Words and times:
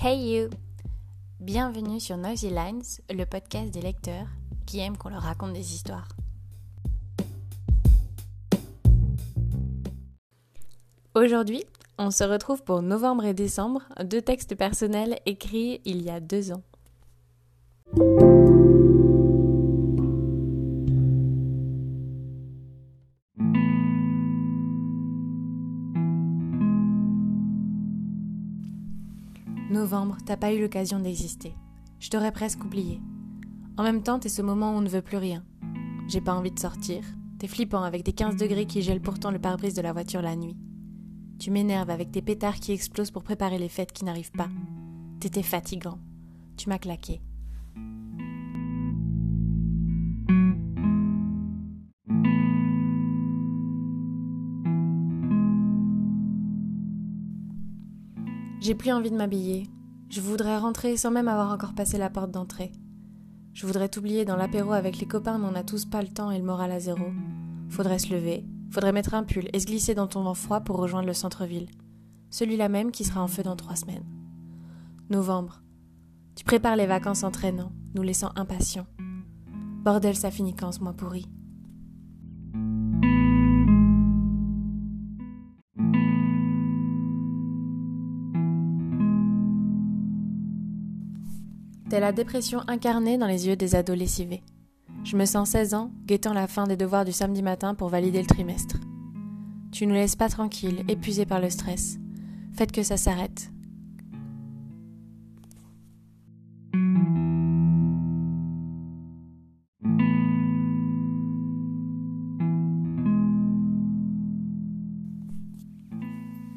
Hey 0.00 0.32
you 0.32 0.50
Bienvenue 1.40 1.98
sur 1.98 2.16
Noisy 2.16 2.50
Lines, 2.50 2.84
le 3.10 3.24
podcast 3.24 3.72
des 3.72 3.80
lecteurs 3.80 4.28
qui 4.64 4.78
aiment 4.78 4.96
qu'on 4.96 5.08
leur 5.08 5.22
raconte 5.22 5.54
des 5.54 5.74
histoires. 5.74 6.06
Aujourd'hui, 11.16 11.64
on 11.98 12.12
se 12.12 12.22
retrouve 12.22 12.62
pour 12.62 12.80
novembre 12.80 13.24
et 13.24 13.34
décembre, 13.34 13.82
deux 14.04 14.22
textes 14.22 14.54
personnels 14.54 15.18
écrits 15.26 15.80
il 15.84 16.02
y 16.02 16.10
a 16.10 16.20
deux 16.20 16.52
ans. 16.52 16.62
Novembre, 29.78 30.18
t'as 30.26 30.36
pas 30.36 30.52
eu 30.52 30.60
l'occasion 30.60 30.98
d'exister. 30.98 31.54
Je 32.00 32.10
t'aurais 32.10 32.32
presque 32.32 32.64
oublié. 32.64 33.00
En 33.76 33.84
même 33.84 34.02
temps, 34.02 34.18
t'es 34.18 34.28
ce 34.28 34.42
moment 34.42 34.72
où 34.72 34.78
on 34.78 34.80
ne 34.80 34.88
veut 34.88 35.02
plus 35.02 35.18
rien. 35.18 35.44
J'ai 36.08 36.20
pas 36.20 36.34
envie 36.34 36.50
de 36.50 36.58
sortir. 36.58 37.04
T'es 37.38 37.46
flippant 37.46 37.84
avec 37.84 38.02
tes 38.02 38.12
15 38.12 38.34
degrés 38.34 38.66
qui 38.66 38.82
gèlent 38.82 39.00
pourtant 39.00 39.30
le 39.30 39.38
pare-brise 39.38 39.74
de 39.74 39.82
la 39.82 39.92
voiture 39.92 40.20
la 40.20 40.34
nuit. 40.34 40.56
Tu 41.38 41.52
m'énerves 41.52 41.90
avec 41.90 42.10
tes 42.10 42.22
pétards 42.22 42.58
qui 42.58 42.72
explosent 42.72 43.12
pour 43.12 43.22
préparer 43.22 43.56
les 43.56 43.68
fêtes 43.68 43.92
qui 43.92 44.04
n'arrivent 44.04 44.32
pas. 44.32 44.48
T'étais 45.20 45.44
fatigant. 45.44 46.00
Tu 46.56 46.68
m'as 46.68 46.78
claqué. 46.78 47.20
J'ai 58.68 58.74
plus 58.74 58.92
envie 58.92 59.10
de 59.10 59.16
m'habiller. 59.16 59.66
Je 60.10 60.20
voudrais 60.20 60.58
rentrer 60.58 60.98
sans 60.98 61.10
même 61.10 61.28
avoir 61.28 61.50
encore 61.52 61.74
passé 61.74 61.96
la 61.96 62.10
porte 62.10 62.30
d'entrée. 62.30 62.70
Je 63.54 63.66
voudrais 63.66 63.88
t'oublier 63.88 64.26
dans 64.26 64.36
l'apéro 64.36 64.72
avec 64.72 64.98
les 64.98 65.06
copains, 65.06 65.38
mais 65.38 65.46
on 65.46 65.52
n'a 65.52 65.64
tous 65.64 65.86
pas 65.86 66.02
le 66.02 66.08
temps 66.08 66.30
et 66.30 66.36
le 66.36 66.44
moral 66.44 66.70
à 66.72 66.78
zéro. 66.78 67.06
Faudrait 67.70 67.98
se 67.98 68.12
lever, 68.12 68.44
faudrait 68.70 68.92
mettre 68.92 69.14
un 69.14 69.24
pull 69.24 69.48
et 69.54 69.58
se 69.58 69.64
glisser 69.64 69.94
dans 69.94 70.06
ton 70.06 70.22
vent 70.22 70.34
froid 70.34 70.60
pour 70.60 70.76
rejoindre 70.76 71.06
le 71.06 71.14
centre-ville. 71.14 71.70
Celui-là 72.28 72.68
même 72.68 72.90
qui 72.90 73.04
sera 73.04 73.22
en 73.22 73.26
feu 73.26 73.42
dans 73.42 73.56
trois 73.56 73.74
semaines. 73.74 74.04
Novembre. 75.08 75.62
Tu 76.36 76.44
prépares 76.44 76.76
les 76.76 76.84
vacances 76.84 77.24
en 77.24 77.30
traînant, 77.30 77.72
nous 77.94 78.02
laissant 78.02 78.32
impatients. 78.36 78.86
Bordel, 79.82 80.14
ça 80.14 80.30
finit 80.30 80.54
quand 80.54 80.72
ce 80.72 80.80
mois 80.80 80.92
pourri? 80.92 81.24
T'es 91.88 92.00
la 92.00 92.12
dépression 92.12 92.60
incarnée 92.66 93.16
dans 93.16 93.26
les 93.26 93.46
yeux 93.46 93.56
des 93.56 93.74
ados 93.74 93.96
lessivés. 93.96 94.42
Je 95.04 95.16
me 95.16 95.24
sens 95.24 95.48
16 95.50 95.72
ans, 95.72 95.90
guettant 96.04 96.34
la 96.34 96.46
fin 96.46 96.66
des 96.66 96.76
devoirs 96.76 97.06
du 97.06 97.12
samedi 97.12 97.42
matin 97.42 97.74
pour 97.74 97.88
valider 97.88 98.20
le 98.20 98.26
trimestre. 98.26 98.76
Tu 99.72 99.86
nous 99.86 99.94
laisses 99.94 100.16
pas 100.16 100.28
tranquilles, 100.28 100.84
épuisés 100.88 101.24
par 101.24 101.40
le 101.40 101.48
stress. 101.48 101.96
Faites 102.52 102.72
que 102.72 102.82
ça 102.82 102.98
s'arrête. 102.98 103.50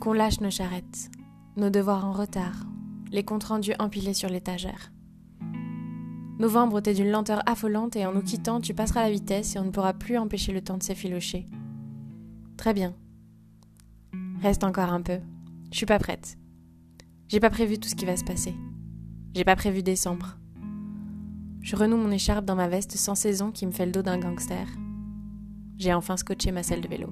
Qu'on 0.00 0.14
lâche 0.14 0.40
nos 0.40 0.50
charrettes, 0.50 1.12
nos 1.56 1.70
devoirs 1.70 2.04
en 2.04 2.12
retard, 2.12 2.66
les 3.12 3.22
comptes 3.22 3.44
rendus 3.44 3.74
empilés 3.78 4.14
sur 4.14 4.28
l'étagère. 4.28 4.90
Novembre, 6.38 6.80
t'es 6.80 6.94
d'une 6.94 7.10
lenteur 7.10 7.42
affolante 7.46 7.94
et 7.96 8.06
en 8.06 8.12
nous 8.12 8.22
quittant, 8.22 8.60
tu 8.60 8.74
passeras 8.74 9.02
la 9.02 9.10
vitesse 9.10 9.54
et 9.54 9.58
on 9.58 9.64
ne 9.64 9.70
pourra 9.70 9.92
plus 9.92 10.18
empêcher 10.18 10.52
le 10.52 10.62
temps 10.62 10.78
de 10.78 10.82
s'effilocher. 10.82 11.46
Très 12.56 12.74
bien. 12.74 12.94
Reste 14.40 14.64
encore 14.64 14.92
un 14.92 15.02
peu. 15.02 15.18
Je 15.70 15.76
suis 15.76 15.86
pas 15.86 15.98
prête. 15.98 16.36
J'ai 17.28 17.40
pas 17.40 17.50
prévu 17.50 17.78
tout 17.78 17.88
ce 17.88 17.94
qui 17.94 18.04
va 18.04 18.16
se 18.16 18.24
passer. 18.24 18.54
J'ai 19.34 19.44
pas 19.44 19.56
prévu 19.56 19.82
décembre. 19.82 20.36
Je 21.60 21.76
renoue 21.76 21.96
mon 21.96 22.10
écharpe 22.10 22.44
dans 22.44 22.56
ma 22.56 22.68
veste 22.68 22.96
sans 22.96 23.14
saison 23.14 23.52
qui 23.52 23.66
me 23.66 23.72
fait 23.72 23.86
le 23.86 23.92
dos 23.92 24.02
d'un 24.02 24.18
gangster. 24.18 24.66
J'ai 25.78 25.94
enfin 25.94 26.16
scotché 26.16 26.50
ma 26.50 26.62
selle 26.62 26.80
de 26.80 26.88
vélo. 26.88 27.08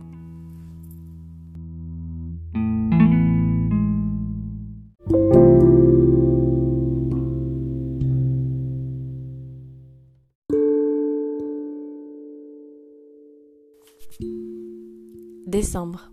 Décembre. 15.50 16.12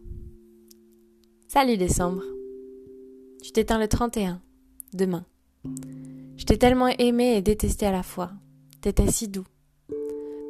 Salut 1.48 1.78
décembre. 1.78 2.24
Tu 3.44 3.52
t'éteins 3.52 3.78
le 3.78 3.88
31, 3.88 4.42
demain. 4.94 5.28
Je 6.38 6.44
t'ai 6.44 6.58
tellement 6.58 6.88
aimé 6.88 7.36
et 7.36 7.44
détesté 7.44 7.86
à 7.86 7.92
la 7.92 8.02
fois. 8.02 8.32
T'étais 8.82 9.12
si 9.12 9.28
doux. 9.28 9.46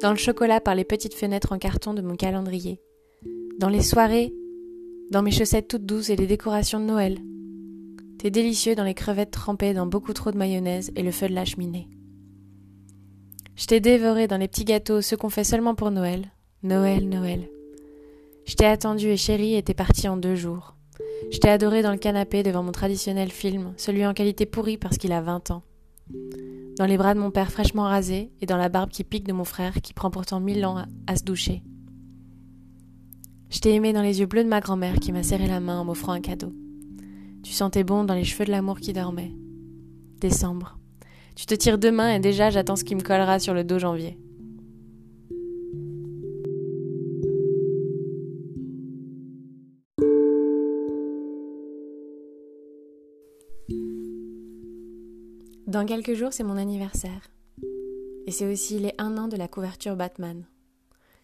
Dans 0.00 0.08
le 0.08 0.16
chocolat 0.16 0.62
par 0.62 0.74
les 0.74 0.84
petites 0.84 1.12
fenêtres 1.12 1.52
en 1.52 1.58
carton 1.58 1.92
de 1.92 2.00
mon 2.00 2.16
calendrier. 2.16 2.80
Dans 3.58 3.68
les 3.68 3.82
soirées, 3.82 4.32
dans 5.10 5.20
mes 5.20 5.32
chaussettes 5.32 5.68
toutes 5.68 5.84
douces 5.84 6.08
et 6.08 6.16
les 6.16 6.26
décorations 6.26 6.80
de 6.80 6.86
Noël. 6.86 7.18
T'es 8.18 8.30
délicieux 8.30 8.74
dans 8.74 8.84
les 8.84 8.94
crevettes 8.94 9.32
trempées 9.32 9.74
dans 9.74 9.86
beaucoup 9.86 10.14
trop 10.14 10.30
de 10.30 10.38
mayonnaise 10.38 10.92
et 10.96 11.02
le 11.02 11.12
feu 11.12 11.28
de 11.28 11.34
la 11.34 11.44
cheminée. 11.44 11.90
Je 13.54 13.66
t'ai 13.66 13.80
dévoré 13.80 14.28
dans 14.28 14.38
les 14.38 14.48
petits 14.48 14.64
gâteaux, 14.64 15.02
ceux 15.02 15.18
qu'on 15.18 15.28
fait 15.28 15.44
seulement 15.44 15.74
pour 15.74 15.90
Noël. 15.90 16.32
Noël, 16.62 17.06
Noël. 17.06 17.50
Je 18.48 18.54
t'ai 18.54 18.64
attendu 18.64 19.08
et 19.08 19.18
chéri 19.18 19.56
et 19.56 19.62
t'es 19.62 19.74
parti 19.74 20.08
en 20.08 20.16
deux 20.16 20.34
jours. 20.34 20.74
Je 21.30 21.36
t'ai 21.36 21.50
adoré 21.50 21.82
dans 21.82 21.92
le 21.92 21.98
canapé 21.98 22.42
devant 22.42 22.62
mon 22.62 22.72
traditionnel 22.72 23.30
film, 23.30 23.74
celui 23.76 24.06
en 24.06 24.14
qualité 24.14 24.46
pourrie 24.46 24.78
parce 24.78 24.96
qu'il 24.96 25.12
a 25.12 25.20
20 25.20 25.50
ans. 25.50 25.62
Dans 26.78 26.86
les 26.86 26.96
bras 26.96 27.12
de 27.12 27.20
mon 27.20 27.30
père 27.30 27.52
fraîchement 27.52 27.82
rasé 27.82 28.32
et 28.40 28.46
dans 28.46 28.56
la 28.56 28.70
barbe 28.70 28.88
qui 28.88 29.04
pique 29.04 29.26
de 29.26 29.34
mon 29.34 29.44
frère 29.44 29.74
qui 29.82 29.92
prend 29.92 30.10
pourtant 30.10 30.40
mille 30.40 30.64
ans 30.64 30.82
à, 31.06 31.16
se 31.16 31.24
doucher. 31.24 31.62
Je 33.50 33.58
t'ai 33.58 33.74
aimé 33.74 33.92
dans 33.92 34.00
les 34.00 34.20
yeux 34.20 34.26
bleus 34.26 34.44
de 34.44 34.48
ma 34.48 34.60
grand-mère 34.60 34.94
qui 34.94 35.12
m'a 35.12 35.22
serré 35.22 35.46
la 35.46 35.60
main 35.60 35.80
en 35.80 35.84
m'offrant 35.84 36.12
un 36.12 36.22
cadeau. 36.22 36.54
Tu 37.42 37.52
sentais 37.52 37.84
bon 37.84 38.04
dans 38.04 38.14
les 38.14 38.24
cheveux 38.24 38.46
de 38.46 38.50
l'amour 38.50 38.80
qui 38.80 38.94
dormait. 38.94 39.32
Décembre. 40.22 40.78
Tu 41.36 41.44
te 41.44 41.54
tires 41.54 41.76
demain 41.76 42.14
et 42.14 42.18
déjà 42.18 42.48
j'attends 42.48 42.76
ce 42.76 42.84
qui 42.84 42.94
me 42.94 43.02
collera 43.02 43.40
sur 43.40 43.52
le 43.52 43.62
dos 43.62 43.78
janvier. 43.78 44.18
Dans 55.78 55.86
quelques 55.86 56.14
jours, 56.14 56.32
c'est 56.32 56.42
mon 56.42 56.56
anniversaire. 56.56 57.30
Et 58.26 58.32
c'est 58.32 58.52
aussi 58.52 58.80
les 58.80 58.94
un 58.98 59.16
an 59.16 59.28
de 59.28 59.36
la 59.36 59.46
couverture 59.46 59.94
Batman. 59.94 60.44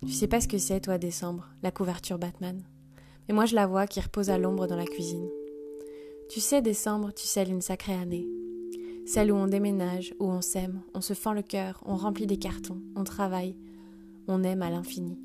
Tu 0.06 0.12
sais 0.12 0.28
pas 0.28 0.40
ce 0.40 0.46
que 0.46 0.58
c'est, 0.58 0.80
toi, 0.80 0.96
décembre, 0.96 1.48
la 1.64 1.72
couverture 1.72 2.20
Batman. 2.20 2.62
Mais 3.26 3.34
moi, 3.34 3.46
je 3.46 3.56
la 3.56 3.66
vois 3.66 3.88
qui 3.88 4.00
repose 4.00 4.30
à 4.30 4.38
l'ombre 4.38 4.68
dans 4.68 4.76
la 4.76 4.84
cuisine. 4.84 5.28
Tu 6.30 6.38
sais, 6.38 6.62
décembre, 6.62 7.12
tu 7.12 7.26
scelles 7.26 7.50
une 7.50 7.62
sacrée 7.62 7.94
année. 7.94 8.28
Celle 9.06 9.32
où 9.32 9.34
on 9.34 9.48
déménage, 9.48 10.14
où 10.20 10.26
on 10.26 10.40
s'aime, 10.40 10.82
on 10.94 11.00
se 11.00 11.14
fend 11.14 11.32
le 11.32 11.42
cœur, 11.42 11.82
on 11.84 11.96
remplit 11.96 12.28
des 12.28 12.38
cartons, 12.38 12.80
on 12.94 13.02
travaille, 13.02 13.56
on 14.28 14.44
aime 14.44 14.62
à 14.62 14.70
l'infini. 14.70 15.18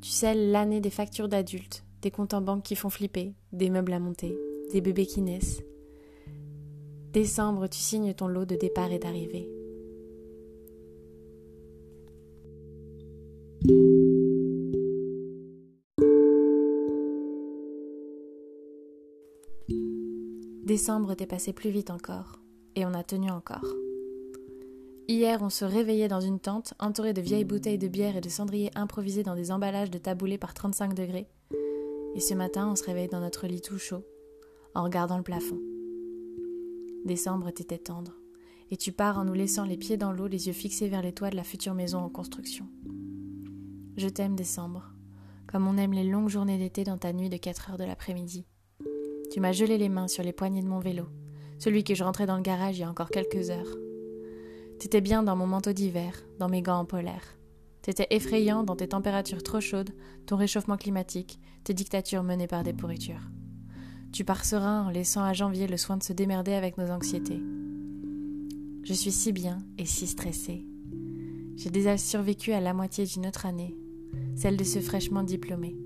Tu 0.00 0.10
scelles 0.10 0.50
l'année 0.50 0.80
des 0.80 0.90
factures 0.90 1.28
d'adultes, 1.28 1.84
des 2.00 2.10
comptes 2.10 2.34
en 2.34 2.40
banque 2.40 2.64
qui 2.64 2.74
font 2.74 2.90
flipper, 2.90 3.36
des 3.52 3.70
meubles 3.70 3.92
à 3.92 4.00
monter, 4.00 4.36
des 4.72 4.80
bébés 4.80 5.06
qui 5.06 5.22
naissent, 5.22 5.62
Décembre, 7.12 7.66
tu 7.66 7.78
signes 7.78 8.14
ton 8.14 8.26
lot 8.26 8.46
de 8.46 8.56
départ 8.56 8.90
et 8.90 8.98
d'arrivée. 8.98 9.46
Décembre 20.64 21.14
t'est 21.14 21.26
passé 21.26 21.52
plus 21.52 21.68
vite 21.68 21.90
encore, 21.90 22.40
et 22.76 22.86
on 22.86 22.94
a 22.94 23.04
tenu 23.04 23.30
encore. 23.30 23.66
Hier, 25.06 25.42
on 25.42 25.50
se 25.50 25.66
réveillait 25.66 26.08
dans 26.08 26.20
une 26.22 26.40
tente, 26.40 26.72
entourée 26.80 27.12
de 27.12 27.20
vieilles 27.20 27.44
bouteilles 27.44 27.76
de 27.76 27.88
bière 27.88 28.16
et 28.16 28.22
de 28.22 28.30
cendriers 28.30 28.70
improvisés 28.74 29.22
dans 29.22 29.34
des 29.34 29.50
emballages 29.50 29.90
de 29.90 29.98
taboulés 29.98 30.38
par 30.38 30.54
35 30.54 30.94
degrés. 30.94 31.28
Et 32.14 32.20
ce 32.20 32.32
matin, 32.32 32.70
on 32.72 32.76
se 32.76 32.84
réveille 32.84 33.08
dans 33.08 33.20
notre 33.20 33.46
lit 33.46 33.60
tout 33.60 33.78
chaud, 33.78 34.02
en 34.74 34.84
regardant 34.84 35.18
le 35.18 35.22
plafond. 35.22 35.60
Décembre 37.04 37.50
t'était 37.50 37.78
tendre, 37.78 38.12
et 38.70 38.76
tu 38.76 38.92
pars 38.92 39.18
en 39.18 39.24
nous 39.24 39.34
laissant 39.34 39.64
les 39.64 39.76
pieds 39.76 39.96
dans 39.96 40.12
l'eau, 40.12 40.28
les 40.28 40.46
yeux 40.46 40.52
fixés 40.52 40.88
vers 40.88 41.02
les 41.02 41.12
toits 41.12 41.30
de 41.30 41.36
la 41.36 41.42
future 41.42 41.74
maison 41.74 41.98
en 41.98 42.08
construction. 42.08 42.68
Je 43.96 44.08
t'aime, 44.08 44.36
décembre, 44.36 44.92
comme 45.46 45.66
on 45.66 45.76
aime 45.76 45.92
les 45.92 46.04
longues 46.04 46.28
journées 46.28 46.58
d'été 46.58 46.84
dans 46.84 46.98
ta 46.98 47.12
nuit 47.12 47.28
de 47.28 47.36
4 47.36 47.70
heures 47.70 47.78
de 47.78 47.84
l'après-midi. 47.84 48.46
Tu 49.32 49.40
m'as 49.40 49.52
gelé 49.52 49.78
les 49.78 49.88
mains 49.88 50.08
sur 50.08 50.22
les 50.22 50.32
poignées 50.32 50.62
de 50.62 50.68
mon 50.68 50.78
vélo, 50.78 51.06
celui 51.58 51.82
que 51.82 51.94
je 51.94 52.04
rentrais 52.04 52.26
dans 52.26 52.36
le 52.36 52.42
garage 52.42 52.78
il 52.78 52.82
y 52.82 52.84
a 52.84 52.90
encore 52.90 53.10
quelques 53.10 53.50
heures. 53.50 53.76
T'étais 54.78 55.00
bien 55.00 55.24
dans 55.24 55.36
mon 55.36 55.46
manteau 55.46 55.72
d'hiver, 55.72 56.14
dans 56.38 56.48
mes 56.48 56.62
gants 56.62 56.78
en 56.78 56.84
polaire. 56.84 57.36
T'étais 57.82 58.06
effrayant 58.10 58.62
dans 58.62 58.76
tes 58.76 58.88
températures 58.88 59.42
trop 59.42 59.60
chaudes, 59.60 59.90
ton 60.26 60.36
réchauffement 60.36 60.76
climatique, 60.76 61.40
tes 61.64 61.74
dictatures 61.74 62.22
menées 62.22 62.46
par 62.46 62.62
des 62.62 62.72
pourritures. 62.72 63.28
Tu 64.12 64.24
pars 64.24 64.44
serein 64.44 64.86
en 64.86 64.90
laissant 64.90 65.24
à 65.24 65.32
janvier 65.32 65.66
le 65.66 65.78
soin 65.78 65.96
de 65.96 66.02
se 66.02 66.12
démerder 66.12 66.52
avec 66.52 66.76
nos 66.76 66.90
anxiétés. 66.90 67.40
Je 68.84 68.92
suis 68.92 69.10
si 69.10 69.32
bien 69.32 69.64
et 69.78 69.86
si 69.86 70.06
stressée. 70.06 70.66
J'ai 71.56 71.70
déjà 71.70 71.96
survécu 71.96 72.52
à 72.52 72.60
la 72.60 72.74
moitié 72.74 73.06
d'une 73.06 73.26
autre 73.26 73.46
année, 73.46 73.74
celle 74.36 74.58
de 74.58 74.64
ce 74.64 74.80
fraîchement 74.80 75.22
diplômé. 75.22 75.78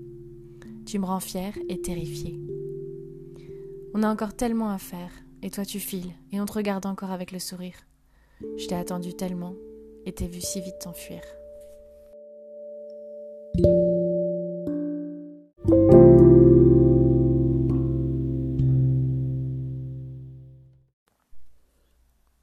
Tu 0.85 0.99
me 0.99 1.05
rends 1.05 1.21
fière 1.21 1.57
et 1.69 1.79
terrifiée. 1.79 2.37
On 3.93 4.03
a 4.03 4.11
encore 4.11 4.35
tellement 4.35 4.71
à 4.71 4.77
faire, 4.77 5.11
et 5.41 5.49
toi 5.49 5.63
tu 5.63 5.79
files, 5.79 6.11
et 6.33 6.41
on 6.41 6.45
te 6.45 6.53
regarde 6.53 6.85
encore 6.85 7.11
avec 7.11 7.31
le 7.31 7.39
sourire. 7.39 7.77
Je 8.57 8.67
t'ai 8.67 8.75
attendu 8.75 9.13
tellement, 9.13 9.53
et 10.05 10.11
t'ai 10.11 10.27
vu 10.27 10.41
si 10.41 10.59
vite 10.59 10.79
t'enfuir. 10.81 11.21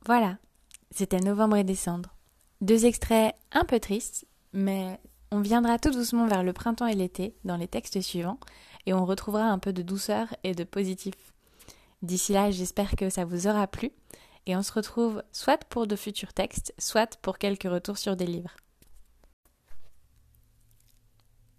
Voilà, 0.07 0.37
c'était 0.91 1.21
novembre 1.21 1.57
et 1.57 1.65
décembre. 1.65 2.15
Deux 2.61 2.85
extraits 2.85 3.35
un 3.53 3.65
peu 3.65 3.81
tristes, 3.81 4.27
mais 4.53 5.01
on 5.31 5.41
viendra 5.41 5.79
tout 5.79 5.91
doucement 5.91 6.27
vers 6.27 6.43
le 6.43 6.53
printemps 6.53 6.87
et 6.87 6.95
l'été 6.95 7.35
dans 7.45 7.57
les 7.57 7.69
textes 7.69 8.01
suivants, 8.03 8.39
et 8.85 8.93
on 8.93 9.07
retrouvera 9.07 9.45
un 9.45 9.59
peu 9.59 9.73
de 9.73 9.83
douceur 9.83 10.29
et 10.45 10.55
de 10.55 10.65
positif. 10.65 11.15
D'ici 12.03 12.35
là, 12.35 12.51
j'espère 12.51 12.97
que 12.97 13.09
ça 13.09 13.25
vous 13.25 13.47
aura 13.47 13.67
plu, 13.67 13.93
et 14.45 14.55
on 14.57 14.63
se 14.63 14.73
retrouve 14.73 15.23
soit 15.33 15.65
pour 15.65 15.87
de 15.87 15.97
futurs 15.97 16.35
textes, 16.35 16.75
soit 16.79 17.17
pour 17.23 17.39
quelques 17.39 17.63
retours 17.63 17.97
sur 17.97 18.15
des 18.15 18.27
livres. 18.27 18.55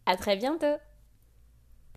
À 0.06 0.18
très 0.18 0.38
bientôt 0.38 0.78